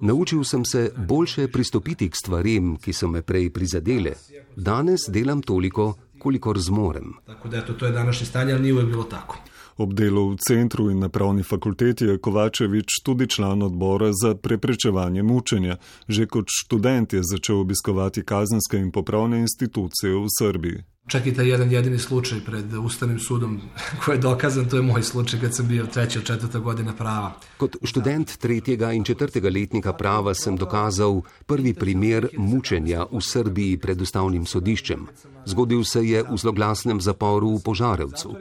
Naučil 0.00 0.44
sem 0.44 0.64
se 0.64 0.90
boljše 0.96 1.48
pristopiti 1.48 2.10
k 2.10 2.16
stvarem, 2.16 2.76
ki 2.76 2.92
so 2.92 3.08
me 3.08 3.22
prej 3.22 3.50
prizadele. 3.50 4.14
Danes 4.56 5.08
delam 5.08 5.42
toliko, 5.42 5.94
kolikor 6.22 6.58
zmorem. 6.58 7.14
Tako 7.26 7.48
da 7.48 7.58
eto, 7.58 7.72
to 7.72 7.86
je 7.86 7.92
današnje 7.92 8.26
stanje, 8.26 8.52
ali 8.52 8.62
ni 8.62 8.72
bilo 8.72 9.04
tako. 9.04 9.38
Ob 9.76 9.94
delu 9.96 10.28
v 10.30 10.36
centru 10.36 10.90
in 10.90 10.98
na 11.00 11.08
pravni 11.08 11.42
fakulteti 11.42 12.04
je 12.04 12.18
Kovačevič 12.18 13.00
tudi 13.04 13.26
član 13.26 13.62
odbora 13.62 14.10
za 14.12 14.34
preprečevanje 14.34 15.22
mučenja. 15.22 15.76
Že 16.08 16.26
kot 16.26 16.46
študent 16.48 17.12
je 17.12 17.22
začel 17.22 17.60
obiskovati 17.60 18.24
kazenske 18.24 18.78
in 18.78 18.92
popravne 18.92 19.40
institucije 19.40 20.12
v 20.12 20.26
Srbiji. 20.38 20.84
Čak 21.06 21.26
i 21.26 21.34
taj 21.34 21.48
jedan 21.48 21.72
jedini 21.72 21.98
slučaj 21.98 22.40
pred 22.46 22.74
Ustavnim 22.74 23.18
sudom 23.18 23.60
koji 24.04 24.16
je 24.16 24.20
dokazan, 24.20 24.68
to 24.68 24.76
je 24.76 24.82
moj 24.82 25.02
slučaj 25.02 25.40
kad 25.40 25.54
sam 25.54 25.68
bio 25.68 25.86
treća 25.86 26.18
ili 26.18 26.26
četvrta 26.26 26.58
godina 26.58 26.94
prava. 26.94 27.32
Kot 27.56 27.76
študent 27.82 28.36
tretjega 28.36 28.92
in 28.92 29.04
četrtega 29.04 29.50
letnika 29.50 29.92
prava 29.92 30.34
sem 30.34 30.56
dokazal 30.56 31.20
prvi 31.46 31.74
primer 31.74 32.28
mučenja 32.38 33.06
v 33.12 33.20
Srbiji 33.20 33.76
pred 33.76 34.00
ustavnim 34.00 34.46
sodiščem. 34.46 35.06
Zgodil 35.44 35.84
se 35.84 36.06
je 36.06 36.22
v 36.22 36.36
zloglasnem 36.36 37.00
zaporu 37.00 37.56
v 37.56 37.62
Požarevcu. 37.62 38.36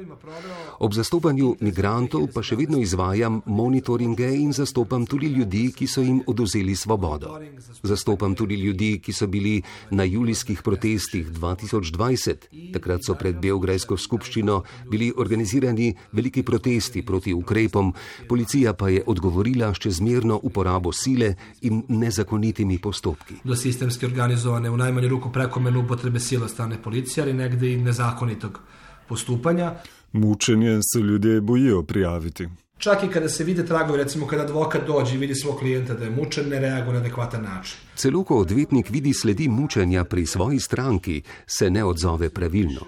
Ob 0.79 0.93
zastopanju 0.93 1.55
migrantov 1.61 2.27
pa 2.33 2.43
še 2.45 2.55
vedno 2.55 2.77
izvajam 2.81 3.41
monitoringe 3.45 4.29
in 4.37 4.53
zastopam 4.53 5.05
tudi 5.05 5.29
ljudi, 5.33 5.71
ki 5.73 5.87
so 5.87 6.01
jim 6.01 6.21
oduzeli 6.27 6.75
svobodo. 6.75 7.39
Zastopam 7.81 8.35
tudi 8.35 8.55
ljudi, 8.55 8.99
ki 9.01 9.13
so 9.13 9.27
bili 9.27 9.61
na 9.89 10.03
julijskih 10.03 10.61
protestih 10.61 11.29
2020. 11.31 12.50
Takrat 12.73 12.99
so 13.05 13.15
pred 13.15 13.37
Beograjsko 13.39 13.95
skupščino 13.97 14.57
bili 14.91 15.11
organizirani 15.17 15.93
veliki 16.11 16.43
protesti 16.43 17.05
proti 17.05 17.33
ukrepom, 17.33 17.93
policija 18.27 18.73
pa 18.73 18.89
je 18.89 19.03
odgovorila 19.07 19.73
s 19.73 19.79
čezmerno 19.79 20.39
uporabo 20.43 20.91
sile 20.91 21.35
in 21.61 21.83
nezakonitimi 21.87 22.79
postopki. 22.79 23.39
Do 23.43 23.55
sistemski 23.55 24.05
organizovane 24.05 24.69
v 24.69 24.77
najmanju 24.77 25.09
ruku 25.09 25.31
prekomerne 25.31 25.79
upotrebe 25.79 26.19
sile 26.19 26.49
strane 26.49 26.81
policije 26.83 27.23
ali 27.23 27.33
negde 27.33 27.71
i 27.71 27.77
nezakonitog 27.77 28.59
postupanja. 29.07 29.73
Mučenje 30.11 30.79
se 30.83 30.99
ljudje 30.99 31.41
bojijo 31.41 31.83
prijaviti. 31.83 32.47
Čak 32.81 33.03
i 33.03 33.07
kada 33.07 33.29
se 33.29 33.43
vide 33.43 33.65
tragovi, 33.65 33.97
recimo 33.97 34.27
kada 34.27 34.43
advokat 34.43 34.87
dođe 34.87 35.15
i 35.15 35.17
vidi 35.17 35.35
svog 35.35 35.59
klijenta 35.59 35.93
da 35.93 36.03
je 36.05 36.11
mučen, 36.11 36.49
ne 36.49 36.59
reaguje 36.59 36.93
na 36.93 36.99
adekvatan 36.99 37.43
način. 37.43 37.77
Celo 37.95 38.23
ko 38.23 38.37
odvetnik 38.37 38.89
vidi 38.89 39.13
sledi 39.13 39.47
mučenja 39.47 40.03
pri 40.03 40.25
svoji 40.25 40.59
stranki, 40.59 41.21
se 41.47 41.69
ne 41.69 41.83
odzove 41.83 42.29
pravilno. 42.29 42.81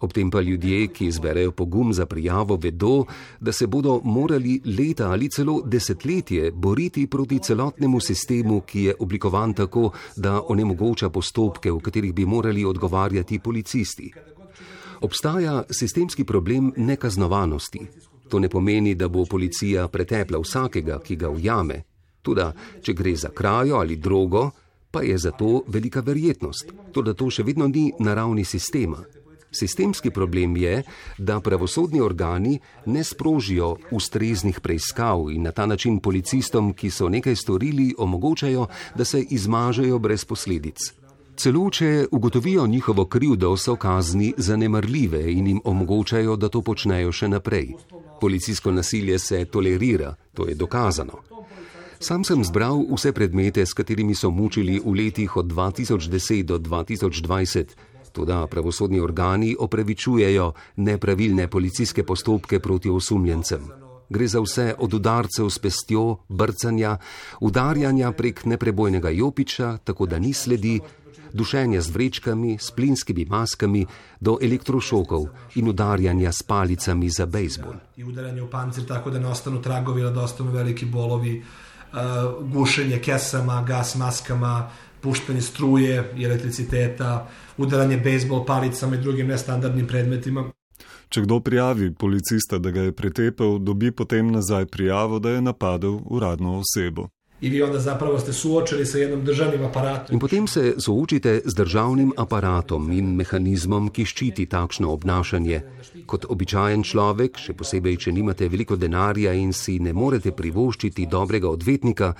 Ob 0.00 0.12
tem 0.12 0.30
pa 0.30 0.40
ljudje, 0.40 0.88
ki 0.88 1.06
izberejo 1.06 1.52
pogum 1.52 1.92
za 1.92 2.06
prijavo, 2.06 2.56
vedo, 2.56 3.04
da 3.40 3.52
se 3.52 3.66
bodo 3.66 4.00
morali 4.04 4.60
leta 4.78 5.10
ali 5.10 5.30
celo 5.30 5.62
desetletje 5.64 6.50
boriti 6.50 7.06
proti 7.06 7.38
celotnemu 7.38 8.00
sistemu, 8.00 8.60
ki 8.60 8.82
je 8.82 8.94
oblikovan 8.98 9.54
tako, 9.54 9.90
da 10.16 10.42
onemogoča 10.48 11.10
postopke, 11.10 11.72
v 11.72 11.78
katerih 11.78 12.14
bi 12.14 12.26
morali 12.26 12.64
odgovarjati 12.64 13.38
policisti. 13.38 14.12
Obstaja 15.00 15.62
sistemski 15.70 16.24
problem 16.24 16.72
nekaznovanosti. 16.76 17.86
To 18.28 18.38
ne 18.38 18.48
pomeni, 18.48 18.94
da 18.94 19.08
bo 19.08 19.24
policija 19.24 19.88
pretepla 19.88 20.38
vsakega, 20.38 20.98
ki 20.98 21.16
ga 21.16 21.30
ujame. 21.30 21.82
Tudi, 22.22 22.46
če 22.82 22.94
gre 22.94 23.14
za 23.16 23.30
krajo 23.30 23.78
ali 23.78 23.96
drogo, 23.96 24.50
pa 24.90 25.02
je 25.02 25.18
za 25.18 25.30
to 25.30 25.62
velika 25.68 26.00
verjetnost. 26.00 26.72
Tudi 26.92 27.14
to 27.14 27.30
še 27.30 27.44
vedno 27.46 27.68
ni 27.68 27.92
na 28.00 28.14
ravni 28.14 28.44
sistema. 28.44 29.04
Sistemski 29.56 30.10
problem 30.10 30.56
je, 30.56 30.82
da 31.18 31.40
pravosodni 31.40 32.00
organi 32.00 32.58
ne 32.86 33.04
sprožijo 33.04 33.76
ustreznih 33.90 34.60
preiskav 34.60 35.30
in 35.30 35.42
na 35.42 35.52
ta 35.52 35.66
način 35.66 36.00
policistom, 36.00 36.72
ki 36.74 36.90
so 36.90 37.08
nekaj 37.08 37.36
storili, 37.36 37.94
omogočajo, 37.98 38.66
da 38.94 39.04
se 39.04 39.22
izmažejo 39.30 39.98
brez 39.98 40.24
posledic. 40.24 40.92
Celo 41.36 41.70
če 41.70 42.06
ugotovijo 42.10 42.66
njihovo 42.66 43.04
krivdo, 43.04 43.56
so 43.56 43.76
kazni 43.76 44.32
zanemrljive 44.36 45.32
in 45.32 45.46
jim 45.46 45.60
omogočajo, 45.64 46.36
da 46.36 46.48
to 46.48 46.62
počnejo 46.62 47.12
še 47.12 47.28
naprej. 47.28 47.74
Policijsko 48.20 48.72
nasilje 48.72 49.18
se 49.18 49.44
tolerira, 49.44 50.14
to 50.34 50.48
je 50.48 50.54
dokazano. 50.54 51.22
Sam 51.98 52.24
sem 52.24 52.44
zbral 52.44 52.84
vse 52.92 53.12
predmete, 53.12 53.66
s 53.66 53.72
katerimi 53.72 54.14
so 54.14 54.30
mučili 54.30 54.80
v 54.84 54.92
letih 54.92 55.36
od 55.36 55.46
2010 55.46 56.42
do 56.42 56.58
2020. 56.58 57.64
Tudi 58.12 58.32
pravosodni 58.50 59.00
organi 59.00 59.56
opravičujejo 59.58 60.52
nepravilne 60.76 61.48
policijske 61.48 62.02
postopke 62.02 62.60
proti 62.60 62.90
osumljencem. 62.90 63.60
Gre 64.08 64.28
za 64.28 64.40
vse 64.40 64.74
od 64.78 64.94
udarcev 64.94 65.50
s 65.50 65.58
pestjo, 65.58 66.16
brcanja, 66.28 66.96
udarjanja 67.40 68.12
prek 68.12 68.44
neprebojnega 68.44 69.10
jopiča, 69.10 69.76
tako 69.84 70.06
da 70.06 70.18
ni 70.18 70.32
sledi, 70.32 70.80
dušenja 71.36 71.80
z 71.80 71.92
vrečkami, 71.92 72.56
s 72.60 72.70
plinskimi 72.72 73.26
maskami, 73.28 73.84
do 74.20 74.38
elektrošokov 74.42 75.28
in 75.60 75.68
udarjanja 75.68 76.32
s 76.32 76.42
palicami 76.42 77.10
za 77.10 77.26
bejzbol. 77.26 77.76
I 77.96 78.04
udaranje 78.04 78.42
u 78.42 78.50
pancir 78.50 78.86
tako 78.88 79.10
da 79.10 79.18
ne 79.18 79.28
ostanu 79.28 79.62
tragovi, 79.62 80.02
da 80.02 80.22
ostanu 80.22 80.50
veliki 80.50 80.86
bolovi, 80.86 81.38
uh, 81.38 82.00
gušenje 82.52 82.98
kesama, 82.98 83.62
gas 83.62 83.94
maskama, 83.94 84.70
puštanje 85.00 85.40
struje 85.40 86.12
i 86.16 86.24
elektriciteta, 86.24 87.28
udaranje 87.56 87.96
bejsbol 87.96 88.44
palicama 88.44 88.96
i 88.96 88.98
drugim 88.98 89.26
nestandardnim 89.26 89.86
predmetima. 89.86 90.50
Če 91.08 91.22
kdo 91.22 91.38
prijavi 91.40 91.92
policista, 91.94 92.58
da 92.58 92.70
ga 92.74 92.88
je 92.88 92.92
pretepel, 92.92 93.58
dobi 93.58 93.92
potem 93.94 94.32
nazaj 94.32 94.66
prijavo, 94.66 95.18
da 95.18 95.36
je 95.36 95.42
napadel 95.42 96.00
uradno 96.04 96.58
osebo. 96.58 97.08
In 97.40 97.52
vi 97.52 97.62
onda 97.62 97.78
zapravo 97.78 98.18
ste 98.18 98.32
suočili 98.32 98.86
sa 98.86 98.98
jednim 98.98 99.24
državnim 99.24 99.64
aparatom. 99.64 100.14
In 100.14 100.20
potem 100.20 100.46
se 100.46 100.74
soočite 100.78 101.40
z 101.44 101.54
državnim 101.54 102.12
aparatom 102.16 102.92
in 102.92 103.12
mehanizmom, 103.16 103.90
ki 103.92 104.04
ščiti 104.04 104.46
takšno 104.46 104.88
obnašanje. 104.92 105.60
Kot 106.06 106.24
običajen 106.28 106.82
človek, 106.82 107.36
še 107.36 107.52
posebej, 107.52 107.96
če 108.06 108.12
nimate 108.16 108.48
veliko 108.48 108.76
denarja 108.76 109.34
in 109.36 109.52
si 109.52 109.76
ne 109.78 109.92
morete 109.92 110.32
privoščiti 110.32 111.06
dobrega 111.12 111.50
odvetnika, 111.52 112.14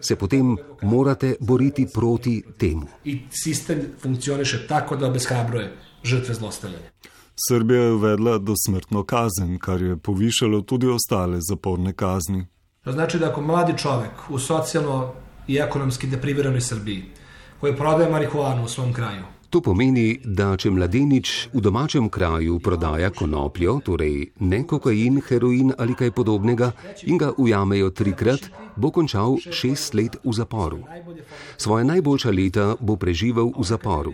se 0.00 0.16
potem 0.16 0.56
morate 0.82 1.34
boriti 1.40 1.86
proti 1.92 2.40
temu. 2.58 2.88
In 3.04 3.28
sistem 3.30 3.84
funkcioniše 4.00 4.66
tako, 4.66 4.96
da 4.96 5.12
obeshrabruje 5.12 5.68
žrtve 6.02 6.34
zlostavljanja. 6.34 6.88
Srbija 7.48 7.82
je 7.82 7.92
uvedla 7.92 8.38
dosmrtno 8.38 9.04
kazen, 9.04 9.58
kar 9.58 9.82
je 9.82 9.96
povišalo 9.96 10.62
tudi 10.62 10.88
ostale 10.88 11.38
zaporne 11.40 11.92
kazni. 11.92 12.46
To 12.84 12.92
znači 12.92 13.18
da 13.18 13.28
ako 13.28 13.40
mladi 13.40 13.78
čovek 13.78 14.10
u 14.30 14.38
socijalno 14.38 15.12
i 15.48 15.56
ekonomski 15.56 16.06
depriviranoj 16.06 16.60
Srbiji, 16.60 17.04
koji 17.60 17.76
prodaje 17.76 18.10
marihuanu 18.10 18.64
u 18.64 18.68
svom 18.68 18.92
kraju, 18.92 19.22
To 19.52 19.60
pomeni, 19.60 20.16
da 20.24 20.54
če 20.56 20.70
mladenič 20.72 21.30
v 21.52 21.60
domačem 21.60 22.06
kraju 22.08 22.54
prodaja 22.64 23.10
konopljo, 23.12 23.74
torej 23.84 24.30
ne 24.40 24.62
kokain, 24.66 25.18
heroin 25.28 25.74
ali 25.76 25.92
kaj 25.94 26.10
podobnega, 26.16 26.70
in 27.04 27.18
ga 27.20 27.34
ujamejo 27.36 27.90
trikrat, 27.90 28.46
bo 28.76 28.90
končal 28.90 29.36
šest 29.50 29.94
let 29.94 30.16
v 30.24 30.32
zaporu. 30.32 30.78
Svoje 31.56 31.84
najboljša 31.84 32.30
leta 32.30 32.66
bo 32.80 32.96
preživel 32.96 33.52
v 33.58 33.64
zaporu. 33.64 34.12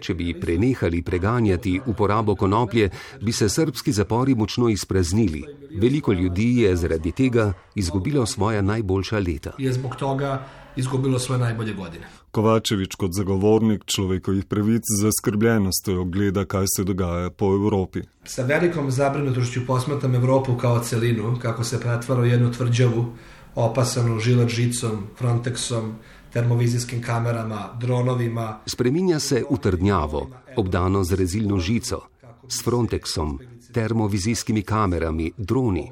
Če 0.00 0.14
bi 0.14 0.34
prenehali 0.40 1.02
preganjati 1.02 1.80
uporabo 1.86 2.34
konoplje, 2.36 2.90
bi 3.22 3.32
se 3.32 3.48
srpski 3.48 3.92
zapori 3.92 4.34
močno 4.34 4.68
izpraznili. 4.68 5.44
Veliko 5.80 6.12
ljudi 6.12 6.56
je 6.62 6.76
zaradi 6.76 7.12
tega 7.12 7.52
izgubilo 7.74 8.26
svoja 8.26 8.62
najboljša 8.62 9.18
leta. 9.18 9.52
je 9.58 9.72
zbog 9.72 9.96
toga 9.96 10.44
izgubilo 10.76 11.18
svoje 11.18 11.38
najbolje 11.38 11.72
godine. 11.72 12.06
Kovačevič 12.30 12.94
kot 12.94 13.10
zagovornik 13.12 13.84
človekovih 13.86 14.44
pravic 14.44 14.82
z 14.96 15.00
zaskrbljenostjo 15.02 16.04
gleda, 16.04 16.44
kaj 16.44 16.64
se 16.76 16.84
dogaja 16.84 17.30
po 17.30 17.52
Evropi. 17.54 18.00
Sa 18.24 18.42
velikom 18.42 18.90
zabrinutošću 18.90 19.66
posmatram 19.66 20.14
Evropu 20.14 20.56
kao 20.56 20.80
celinu, 20.80 21.38
kako 21.42 21.64
se 21.64 21.80
pretvara 21.80 22.22
u 22.22 22.24
jednu 22.24 22.52
tvrđavu, 22.52 23.04
opasanu 23.54 24.20
žilet 24.20 24.48
žicom, 24.48 25.06
Frontexom, 25.18 25.94
termovizijskim 26.32 27.02
kamerama, 27.02 27.76
dronovima. 27.80 28.60
Spreminja 28.66 29.20
se 29.20 29.44
v 29.50 29.58
trdnjavo, 29.58 30.30
obdano 30.56 31.04
z 31.04 31.12
rezilno 31.12 31.58
žico, 31.58 32.00
s 32.48 32.64
Frontexom, 32.64 33.38
termovizijskimi 33.72 34.62
kamerami, 34.62 35.32
droni. 35.36 35.90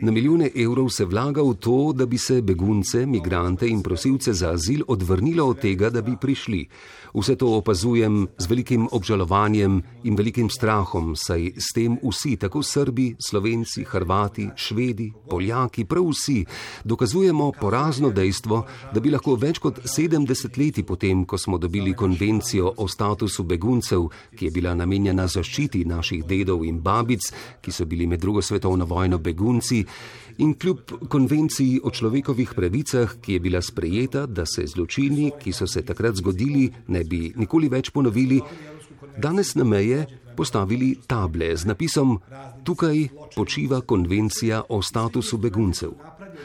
Na 0.00 0.12
milijone 0.12 0.50
evrov 0.54 0.88
se 0.88 1.04
vlaga 1.04 1.42
v 1.42 1.54
to, 1.54 1.92
da 1.92 2.06
bi 2.06 2.18
se 2.18 2.42
begunce, 2.42 3.06
migrante 3.06 3.68
in 3.68 3.82
prosilce 3.82 4.32
za 4.32 4.50
azil 4.50 4.82
odvrnilo 4.88 5.46
od 5.46 5.60
tega, 5.60 5.90
da 5.90 6.02
bi 6.02 6.16
prišli. 6.20 6.66
Vse 7.14 7.36
to 7.36 7.56
opazujem 7.56 8.26
z 8.38 8.46
velikim 8.48 8.88
obžalovanjem 8.92 9.82
in 10.04 10.16
velikim 10.16 10.48
strahom, 10.50 11.12
saj 11.16 11.52
s 11.60 11.74
tem 11.74 11.98
vsi, 12.00 12.36
tako 12.36 12.62
Srbi, 12.62 13.16
Slovenci, 13.20 13.84
Hrvati, 13.84 14.48
Švedi, 14.56 15.12
Poljaki, 15.28 15.84
prav 15.84 16.08
vsi, 16.08 16.44
dokazujemo 16.84 17.52
porazno 17.60 18.10
dejstvo, 18.10 18.62
da 18.94 19.00
bi 19.00 19.12
lahko 19.12 19.36
več 19.36 19.60
kot 19.60 19.82
70 19.84 20.58
leti 20.58 20.82
potem, 20.82 21.24
ko 21.24 21.38
smo 21.38 21.58
dobili 21.58 21.92
konvencijo 21.92 22.72
o 22.76 22.88
statusu 22.88 23.44
beguncev, 23.44 24.08
ki 24.36 24.48
je 24.48 24.50
bila 24.50 24.74
namenjena 24.74 25.26
zaščiti 25.26 25.84
naših 25.84 26.24
dedov 26.24 26.64
in 26.64 26.80
babic, 26.80 26.91
ki 27.60 27.72
so 27.72 27.84
bili 27.84 28.06
med 28.06 28.20
drugo 28.20 28.42
svetovno 28.42 28.84
vojno 28.84 29.18
begunci, 29.18 29.84
in 30.38 30.54
kljub 30.54 31.08
konvenciji 31.08 31.80
o 31.84 31.90
človekovih 31.90 32.54
pravicah, 32.56 33.16
ki 33.20 33.32
je 33.32 33.40
bila 33.40 33.62
sprejeta, 33.62 34.26
da 34.26 34.46
se 34.46 34.66
zločini, 34.66 35.30
ki 35.40 35.52
so 35.52 35.66
se 35.66 35.82
takrat 35.82 36.16
zgodili, 36.16 36.70
ne 36.88 37.04
bi 37.04 37.32
nikoli 37.36 37.68
več 37.68 37.90
ponovili, 37.90 38.40
danes 39.18 39.54
na 39.54 39.64
meje 39.64 40.06
postavili 40.36 40.96
table 41.06 41.56
z 41.56 41.68
napisom: 41.68 42.18
Tukaj 42.64 43.08
počiva 43.36 43.80
konvencija 43.80 44.62
o 44.68 44.82
statusu 44.82 45.38
beguncev. 45.38 45.92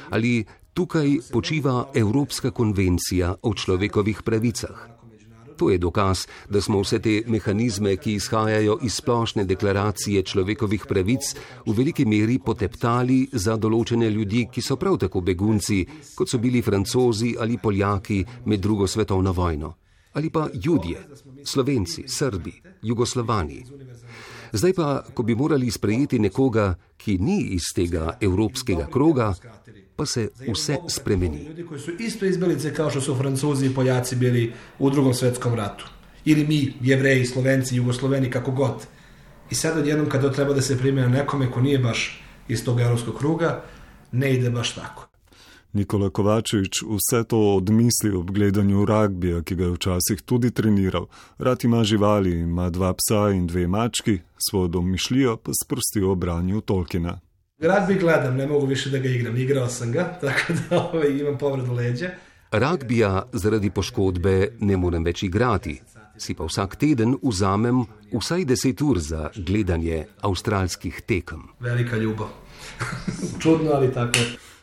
Ali 0.10 0.46
tukaj 0.74 1.18
počiva 1.32 1.90
Evropska 1.96 2.52
konvencija 2.52 3.36
o 3.42 3.54
človekovih 3.54 4.22
pravicah. 4.24 4.97
To 5.58 5.70
je 5.70 5.78
dokaz, 5.78 6.28
da 6.50 6.62
smo 6.62 6.82
vse 6.82 7.00
te 7.02 7.24
mehanizme, 7.28 7.96
ki 7.98 8.14
izhajajo 8.14 8.78
iz 8.82 8.94
splošne 8.94 9.46
deklaracije 9.46 10.22
človekovih 10.24 10.86
pravic, 10.86 11.34
v 11.66 11.74
veliki 11.74 12.06
meri 12.06 12.38
poteptali 12.40 13.24
za 13.34 13.58
določene 13.58 14.10
ljudi, 14.10 14.46
ki 14.54 14.62
so 14.62 14.78
prav 14.78 15.00
tako 15.02 15.22
begunci, 15.22 15.82
kot 16.16 16.30
so 16.30 16.38
bili 16.38 16.62
francozi 16.62 17.34
ali 17.40 17.58
poljaki 17.58 18.24
med 18.46 18.62
drugo 18.62 18.88
svetovno 18.88 19.34
vojno. 19.34 19.74
Ali 20.14 20.30
pa 20.30 20.48
judje, 20.54 21.02
slovenci, 21.46 22.04
srbi, 22.08 22.54
jugoslovani. 22.82 23.64
Zdaj 24.54 24.74
pa, 24.74 25.04
ko 25.14 25.24
bi 25.24 25.36
morali 25.36 25.72
sprejeti 25.72 26.20
nekoga, 26.20 26.76
ki 26.98 27.18
ni 27.18 27.40
iz 27.58 27.74
tega 27.76 28.18
evropskega 28.22 28.88
kroga, 28.94 29.34
pa 29.98 30.06
se 30.06 30.30
vse 30.54 30.78
spremeni. 30.88 31.44
Ljudi 31.44 31.66
koji 31.66 31.80
su 31.80 31.92
isto 32.00 32.26
izbelice 32.26 32.74
kao 32.74 32.90
što 32.90 33.02
su 33.02 33.16
Francuzi 33.16 33.66
i 33.66 33.74
Poljaci 33.74 34.16
bili 34.16 34.54
u 34.80 34.90
drugom 34.90 35.14
svetskom 35.14 35.56
ratu. 35.56 35.86
Ili 36.26 36.48
mi, 36.48 36.74
jevreji, 36.82 37.26
slovenci, 37.26 37.76
jugosloveni, 37.76 38.32
kako 38.32 38.52
god. 38.52 38.88
I 39.52 39.56
sad 39.56 39.78
odjednom 39.78 40.10
kada 40.10 40.32
treba 40.32 40.54
da 40.54 40.62
se 40.62 40.78
prime 40.78 41.02
na 41.02 41.08
nekome 41.08 41.52
ko 41.52 41.62
nije 41.62 41.80
baš 41.80 42.24
iz 42.48 42.66
tog 42.66 42.82
evropskog 42.82 43.18
kruga, 43.18 43.64
ne 44.12 44.34
ide 44.34 44.50
baš 44.50 44.76
tako. 44.76 45.08
Nikola 45.74 46.10
Kovačevič 46.10 46.82
vse 46.82 47.24
to 47.28 47.40
odmisli 47.56 48.12
ob 48.16 48.32
gledanju 48.32 48.86
ragbija, 48.86 49.42
ki 49.44 49.56
ga 49.56 49.64
je 49.64 49.72
včasih 49.72 50.22
tudi 50.26 50.52
treniral. 50.52 51.08
Rad 51.38 51.64
ima 51.64 51.84
živali, 51.84 52.40
ima 52.40 52.70
dva 52.70 52.94
psa 52.94 53.30
in 53.34 53.48
dve 53.48 53.68
mački, 53.68 54.20
svojo 54.50 54.68
domišljijo 54.68 55.38
pa 55.38 55.52
sprosti 55.64 56.02
o 56.02 56.16
branju 56.16 56.62
Tolkiena. 57.58 57.76
Ragbi 57.76 57.96
gledam, 58.00 58.36
ne 58.36 58.48
mogu 58.48 58.66
više 58.66 58.90
da 58.90 58.98
ga 58.98 59.10
igram. 59.10 59.38
Igrao 59.38 59.68
sam 59.68 59.92
ga, 59.92 60.04
tako 60.22 60.54
da 60.70 60.82
ovaj, 60.82 61.10
imam 61.10 61.38
povredu 61.38 61.74
leđa. 61.74 62.10
Ragbija 62.52 63.24
zaradi 63.34 63.70
poškodbe 63.70 64.48
ne 64.60 64.78
morem 64.78 65.04
več 65.04 65.24
igrati, 65.24 65.82
si 66.18 66.34
pa 66.34 66.46
vsak 66.46 66.76
teden 66.76 67.18
vzamem 67.24 67.86
vsaj 68.14 68.46
10 68.46 68.84
ur 68.84 69.00
za 69.00 69.30
gledanje 69.36 70.06
avstralskih 70.22 71.02
tekem. 71.02 71.44
Velika 71.60 71.98
ljubav. 71.98 72.28
Čudno, 73.42 73.72
ali 73.72 73.94
tako. 73.94 74.20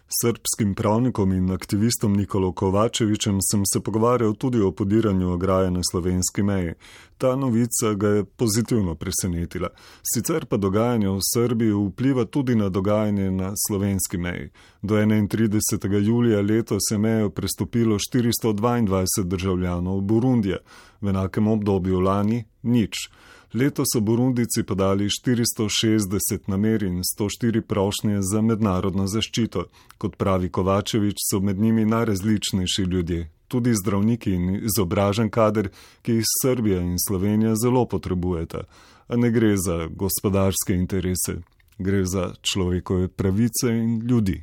Srpskim 0.08 0.74
pravnikom 0.74 1.32
in 1.32 1.50
aktivistom 1.50 2.12
Nikolo 2.12 2.52
Kovačevičem 2.52 3.38
sem 3.50 3.62
se 3.72 3.80
pogovarjal 3.80 4.34
tudi 4.34 4.60
o 4.60 4.72
podiranju 4.72 5.30
ograje 5.32 5.70
na 5.70 5.80
slovenski 5.90 6.42
meji. 6.42 6.74
Ta 7.18 7.36
novica 7.36 7.94
ga 7.96 8.08
je 8.08 8.24
pozitivno 8.24 8.94
presenetila. 8.94 9.68
Sicer 10.14 10.46
pa 10.46 10.56
dogajanje 10.56 11.08
v 11.08 11.18
Srbiji 11.34 11.72
vpliva 11.72 12.24
tudi 12.24 12.54
na 12.54 12.68
dogajanje 12.68 13.30
na 13.30 13.52
slovenski 13.68 14.18
meji. 14.18 14.50
Do 14.82 14.94
31. 14.94 16.06
julija 16.06 16.40
letos 16.40 16.82
je 16.90 16.98
mejo 16.98 17.30
prestopilo 17.30 17.98
422 17.98 19.24
državljanov 19.24 20.00
Burundije, 20.00 20.58
v 21.00 21.08
enakem 21.08 21.48
obdobju 21.48 22.00
lani 22.00 22.44
nič. 22.62 23.10
Letos 23.54 23.86
so 23.92 24.00
Burundici 24.00 24.62
podali 24.62 25.08
460 25.08 26.38
namer 26.46 26.82
in 26.82 27.02
104 27.18 27.60
prošnje 27.60 28.22
za 28.22 28.40
mednarodno 28.42 29.06
zaščito. 29.06 29.64
Kot 29.98 30.16
pravi 30.16 30.48
Kovačevič, 30.48 31.16
so 31.30 31.40
med 31.40 31.58
njimi 31.58 31.84
najrazličnejši 31.84 32.82
ljudje, 32.82 33.30
tudi 33.48 33.74
zdravniki 33.74 34.32
in 34.32 34.56
izobražen 34.56 35.30
kader, 35.30 35.68
ki 36.02 36.12
jih 36.18 36.32
Srbija 36.42 36.80
in 36.80 36.96
Slovenija 36.98 37.54
zelo 37.54 37.86
potrebujeta. 37.86 38.64
A 39.06 39.16
ne 39.16 39.30
gre 39.30 39.54
za 39.56 39.86
gospodarske 39.86 40.74
interese, 40.74 41.36
gre 41.78 42.04
za 42.04 42.32
človekove 42.42 43.08
pravice 43.08 43.70
in 43.70 44.00
ljudi. 44.00 44.42